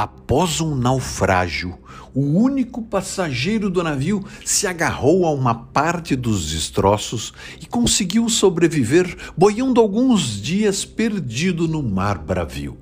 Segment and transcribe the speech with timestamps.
[0.00, 1.78] Após um naufrágio,
[2.14, 9.14] o único passageiro do navio se agarrou a uma parte dos destroços e conseguiu sobreviver,
[9.36, 12.78] boiando alguns dias perdido no mar bravio.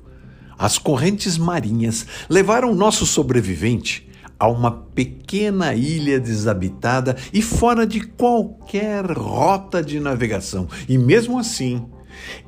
[0.56, 4.08] As correntes marinhas levaram nosso sobrevivente
[4.38, 11.84] a uma pequena ilha desabitada e fora de qualquer rota de navegação, e mesmo assim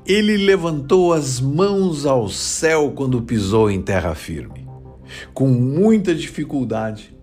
[0.06, 4.68] ele levantou as mãos ao céu quando pisou em terra firme.
[5.34, 7.14] Com muita dificuldade,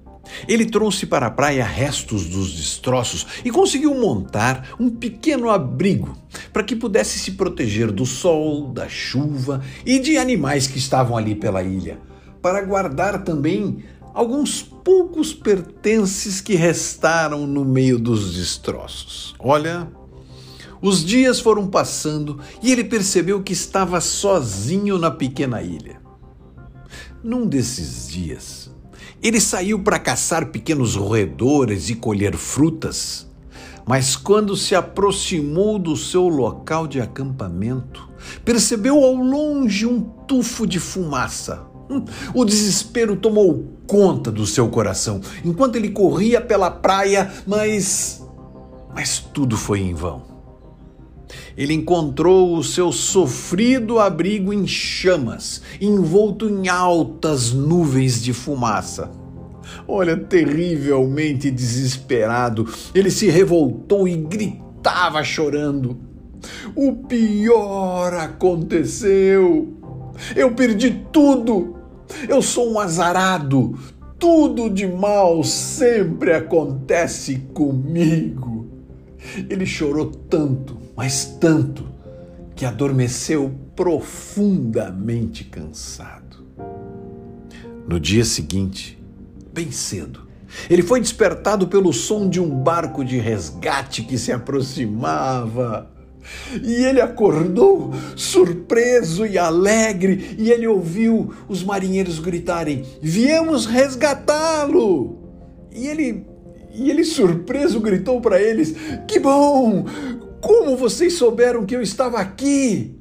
[0.48, 6.18] ele trouxe para a praia restos dos destroços e conseguiu montar um pequeno abrigo
[6.52, 11.36] para que pudesse se proteger do sol, da chuva e de animais que estavam ali
[11.36, 12.00] pela ilha,
[12.42, 19.36] para guardar também alguns poucos pertences que restaram no meio dos destroços.
[19.40, 19.88] Olha,
[20.82, 26.00] os dias foram passando e ele percebeu que estava sozinho na pequena ilha.
[27.24, 28.70] Num desses dias,
[29.22, 33.28] ele saiu para caçar pequenos roedores e colher frutas.
[33.86, 38.08] Mas quando se aproximou do seu local de acampamento,
[38.44, 41.66] percebeu ao longe um tufo de fumaça.
[41.90, 42.04] Hum,
[42.34, 48.22] o desespero tomou conta do seu coração enquanto ele corria pela praia, mas.
[48.94, 50.37] Mas tudo foi em vão
[51.58, 59.12] ele encontrou o seu sofrido abrigo em chamas, envolto em altas nuvens de fumaça.
[59.88, 65.98] Olha, terrivelmente desesperado, ele se revoltou e gritava chorando.
[66.76, 69.74] O pior aconteceu!
[70.36, 71.76] Eu perdi tudo!
[72.28, 73.78] Eu sou um azarado!
[74.18, 78.68] Tudo de mal sempre acontece comigo!
[79.50, 81.86] Ele chorou tanto mas tanto
[82.56, 86.44] que adormeceu profundamente cansado.
[87.88, 89.00] No dia seguinte,
[89.54, 90.28] bem cedo,
[90.68, 95.92] ele foi despertado pelo som de um barco de resgate que se aproximava.
[96.62, 105.20] E ele acordou surpreso e alegre, e ele ouviu os marinheiros gritarem: Viemos resgatá-lo!
[105.72, 106.26] E ele,
[106.74, 108.76] e ele surpreso gritou para eles:
[109.08, 109.86] Que bom!
[110.42, 112.96] Como vocês souberam que eu estava aqui?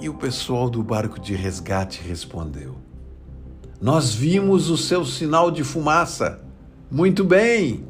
[0.00, 2.76] E o pessoal do barco de resgate respondeu:
[3.80, 6.40] Nós vimos o seu sinal de fumaça.
[6.90, 7.84] Muito bem.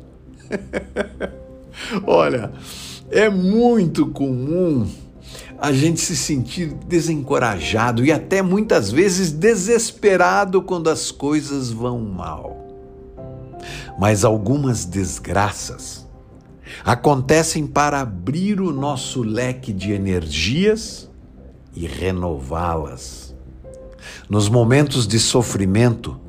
[2.07, 2.53] Olha,
[3.11, 4.89] é muito comum
[5.59, 12.57] a gente se sentir desencorajado e até muitas vezes desesperado quando as coisas vão mal.
[13.99, 16.04] Mas algumas desgraças
[16.85, 21.11] acontecem para abrir o nosso leque de energias
[21.75, 23.35] e renová-las.
[24.29, 26.21] Nos momentos de sofrimento,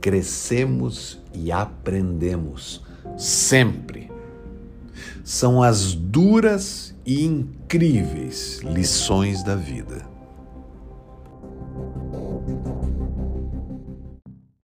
[0.00, 2.80] crescemos e aprendemos,
[3.16, 4.10] sempre.
[5.24, 10.06] São as duras e incríveis lições da vida.